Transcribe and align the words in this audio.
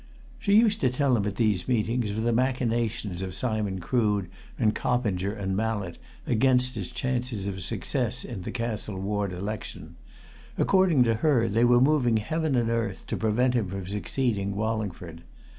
She 0.39 0.55
used 0.55 0.81
to 0.81 0.89
tell 0.89 1.15
him 1.15 1.27
at 1.27 1.35
these 1.35 1.67
meetings 1.67 2.09
of 2.09 2.23
the 2.23 2.33
machinations 2.33 3.21
of 3.21 3.35
Simon 3.35 3.77
Crood 3.79 4.31
and 4.57 4.73
Coppinger 4.73 5.31
and 5.31 5.55
Mallett 5.55 5.99
against 6.25 6.73
his 6.73 6.91
chances 6.91 7.45
of 7.45 7.61
success 7.61 8.25
in 8.25 8.41
the 8.41 8.49
Castle 8.49 8.97
Ward 8.99 9.31
election: 9.31 9.97
according 10.57 11.03
to 11.03 11.17
her 11.21 11.47
they 11.47 11.63
were 11.63 11.79
moving 11.79 12.17
heaven 12.17 12.55
and 12.55 12.71
earth 12.71 13.05
to 13.05 13.15
prevent 13.15 13.53
him 13.53 13.67
from 13.69 13.85
succeeding 13.85 14.55
Wallingford. 14.55 15.21